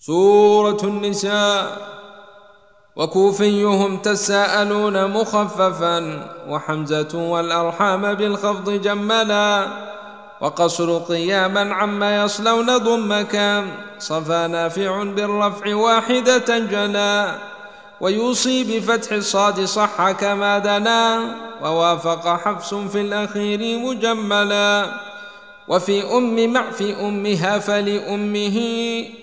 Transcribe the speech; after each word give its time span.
سورة 0.00 0.78
النساء 0.84 1.76
وكوفيهم 2.96 3.96
تساءلون 3.96 5.10
مخففا 5.10 6.26
وحمزة 6.48 7.08
والأرحام 7.14 8.14
بالخفض 8.14 8.70
جملا 8.70 9.66
وقصر 10.40 10.98
قياما 10.98 11.74
عما 11.74 12.24
يصلون 12.24 12.78
ضمكا 12.78 13.66
صفى 13.98 14.48
نافع 14.50 15.02
بالرفع 15.02 15.74
واحدة 15.74 16.58
جلا 16.58 17.34
ويوصي 18.00 18.64
بفتح 18.64 19.12
الصاد 19.12 19.64
صح 19.64 20.10
كما 20.10 20.58
دنا 20.58 21.34
ووافق 21.62 22.28
حفص 22.28 22.74
في 22.74 23.00
الأخير 23.00 23.78
مجملا 23.78 24.86
وفي 25.70 26.16
أم 26.16 26.52
مع 26.52 26.70
في 26.70 27.00
أمها 27.00 27.58
فلأمه 27.58 28.58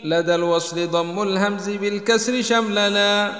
لدى 0.03 0.35
الوصل 0.35 0.87
ضم 0.87 1.21
الهمز 1.21 1.69
بالكسر 1.69 2.41
شملنا. 2.41 3.35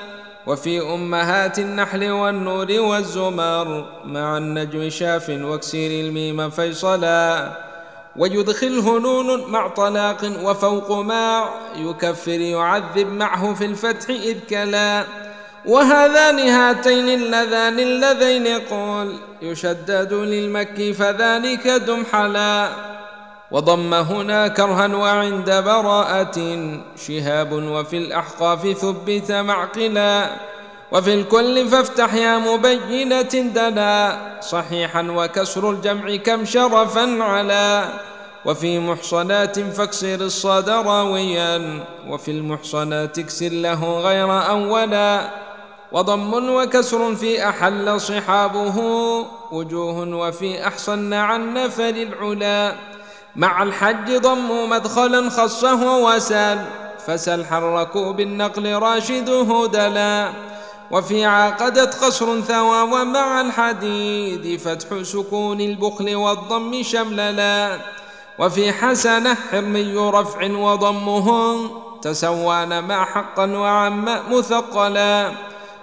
وفي 0.48 0.81
أمهات 0.81 1.59
النحل 1.59 2.12
والنور 2.12 2.71
والزمر 2.71 3.85
مع 4.05 4.38
النجم 4.38 4.89
شاف 4.89 5.29
واكسير 5.29 6.05
الميم 6.05 6.49
فيصلا. 6.49 7.51
ويدخله 8.15 8.99
نون 8.99 9.51
مع 9.51 9.67
طلاق 9.67 10.31
وفوق 10.43 10.91
مع 10.91 11.49
يكفر 11.76 12.39
يعذب 12.39 13.07
معه 13.07 13.53
في 13.53 13.65
الفتح 13.65 14.09
إذ 14.09 14.39
كلا. 14.49 15.03
وهذان 15.65 16.39
هاتين 16.39 17.09
اللذان 17.09 17.79
اللذين 17.79 18.48
قول 18.48 19.13
يشدد 19.41 20.13
للمكي 20.13 20.93
فذلك 20.93 21.67
دمحلا. 21.67 22.96
وضم 23.51 23.93
هنا 23.93 24.47
كرها 24.47 24.95
وعند 24.95 25.49
براءة 25.49 26.39
شهاب 27.07 27.51
وفي 27.51 27.97
الأحقاف 27.97 28.67
ثبت 28.67 29.31
معقلا 29.31 30.29
وفي 30.91 31.13
الكل 31.13 31.67
فافتح 31.67 32.13
يا 32.13 32.37
مبينة 32.37 33.21
دنا 33.55 34.17
صحيحا 34.41 35.01
وكسر 35.01 35.70
الجمع 35.71 36.15
كم 36.15 36.45
شرفا 36.45 37.23
على 37.23 37.85
وفي 38.45 38.79
محصنات 38.79 39.59
فاكسر 39.59 40.15
الصاد 40.15 40.70
راويا 40.70 41.84
وفي 42.07 42.32
المحصنات 42.32 43.20
اكسر 43.20 43.49
له 43.49 43.99
غير 43.99 44.49
أولا 44.49 45.29
وضم 45.91 46.34
وكسر 46.55 47.15
في 47.15 47.49
أحل 47.49 48.01
صحابه 48.01 48.77
وجوه 49.51 50.15
وفي 50.15 50.67
أحصن 50.67 51.13
عن 51.13 51.54
نفر 51.54 51.89
العلا 51.89 52.76
مع 53.38 53.63
الحج 53.63 54.18
ضم 54.18 54.70
مدخلا 54.70 55.30
خصه 55.30 55.98
وسال 55.98 56.66
فسل 57.07 57.46
حركوا 57.46 58.12
بالنقل 58.12 58.74
راشده 58.74 59.68
دلا 59.74 60.29
وفي 60.91 61.26
عاقدت 61.26 62.04
قصر 62.04 62.41
ثوى 62.41 62.82
ومع 62.82 63.41
الحديد 63.41 64.59
فتح 64.59 65.03
سكون 65.03 65.62
البخل 65.62 66.16
والضم 66.16 66.84
شمللا. 66.84 67.78
وفي 68.40 68.74
حسنة 68.74 69.34
حرمي 69.51 69.97
رفع 69.97 70.51
وضمه 70.51 71.57
تسوان 72.01 72.84
مع 72.84 73.06
حقا 73.06 73.46
وعم 73.46 74.06
مثقلا. 74.31 75.31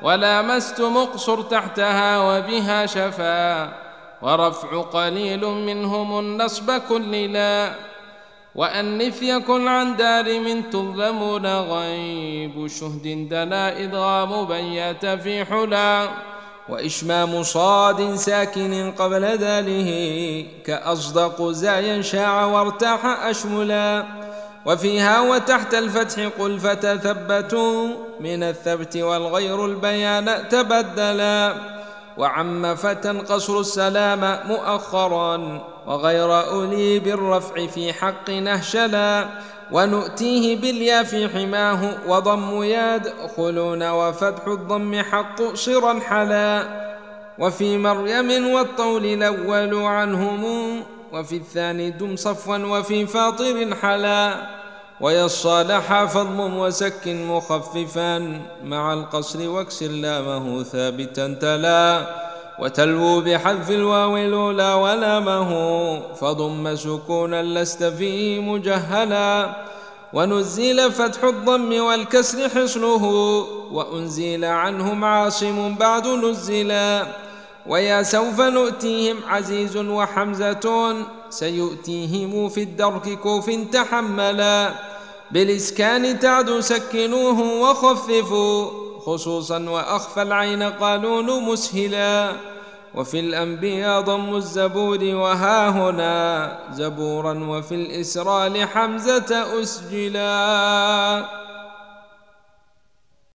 ولامست 0.02 0.80
مقصر 0.80 1.42
تحتها 1.42 2.18
وبها 2.18 2.86
شفا. 2.86 3.83
ورفع 4.25 4.80
قليل 4.80 5.44
منهم 5.47 6.19
النصب 6.19 6.70
كل 6.89 7.33
لا 7.33 7.75
وأنف 8.55 9.22
يكن 9.22 9.69
عن 9.69 9.97
دار 9.97 10.41
من 10.41 10.70
تظلمون 10.70 11.47
غيب 11.47 12.67
شهد 12.67 13.28
دنا 13.28 13.84
إضغام 13.84 14.47
بيات 14.47 15.06
في 15.06 15.45
حلا 15.45 16.08
وإشمام 16.69 17.42
صاد 17.42 18.14
ساكن 18.14 18.92
قبل 18.98 19.36
داله 19.36 19.90
كأصدق 20.67 21.42
زايا 21.42 22.02
شاع 22.02 22.45
وارتاح 22.45 23.05
أشملا 23.05 24.05
وفيها 24.67 25.20
وتحت 25.20 25.74
الفتح 25.74 26.29
قل 26.39 26.58
فتثبتوا 26.58 27.89
من 28.20 28.42
الثبت 28.42 28.96
والغير 28.96 29.67
البيان 29.67 30.48
تبدلا 30.51 31.73
وعم 32.19 32.75
فتى 32.75 33.08
قصر 33.08 33.61
السلام 33.61 34.39
مؤخرا 34.48 35.61
وغير 35.86 36.41
أولي 36.41 36.98
بالرفع 36.98 37.67
في 37.67 37.92
حق 37.92 38.30
نهشلا 38.30 39.29
ونؤتيه 39.73 40.57
باليا 40.57 41.02
في 41.02 41.29
حماه 41.29 41.95
وضم 42.08 42.63
يدخلون 42.63 43.91
وفتح 43.91 44.47
الضم 44.47 45.02
حق 45.02 45.55
صرا 45.55 46.01
حلا 46.01 46.85
وفي 47.39 47.79
مريم 47.79 48.48
والطول 48.48 49.05
الأول 49.07 49.75
عنهم 49.75 50.45
وفي 51.13 51.36
الثاني 51.36 51.91
دم 51.91 52.17
صفوا 52.17 52.57
وفي 52.57 53.07
فاطر 53.07 53.75
حلا 53.83 54.35
ويصالح 55.04 56.04
فضم 56.04 56.58
وسك 56.58 57.02
مخففا 57.06 58.40
مع 58.64 58.92
القصر 58.92 59.48
واكسر 59.48 59.86
لامه 59.86 60.62
ثابتا 60.62 61.36
تلا 61.40 62.06
وتلو 62.58 63.20
بحذف 63.20 63.70
الواو 63.70 64.16
الأولى 64.16 64.72
ولامه 64.72 65.50
فضم 66.14 66.76
سكونا 66.76 67.42
لست 67.42 67.84
فيه 67.84 68.40
مجهلا 68.40 69.56
ونزل 70.12 70.92
فتح 70.92 71.24
الضم 71.24 71.80
والكسر 71.80 72.48
حصنه 72.48 73.04
وأنزل 73.72 74.44
عنهم 74.44 75.04
عاصم 75.04 75.74
بعد 75.74 76.06
نزلا 76.06 77.06
ويا 77.66 78.02
سوف 78.02 78.40
نؤتيهم 78.40 79.16
عزيز 79.28 79.76
وحمزة 79.76 80.96
سيؤتيهم 81.30 82.48
في 82.48 82.62
الدرك 82.62 83.08
كوف 83.18 83.50
تحملا 83.72 84.93
بالإسكان 85.34 86.18
تعد 86.18 86.61
سكنوه 86.61 87.40
وخففوا 87.61 88.70
خصوصا 88.98 89.58
وأخفى 89.58 90.22
العين 90.22 90.62
قالون 90.62 91.42
مسهلا 91.45 92.33
وفي 92.95 93.20
الأنبياء 93.20 94.00
ضم 94.00 94.34
الزبور 94.36 94.98
وها 95.05 95.68
هنا 95.68 96.58
زبورا 96.72 97.33
وفي 97.48 97.74
الإسرى 97.74 98.48
لحمزة 98.48 99.61
أسجلا 99.62 101.43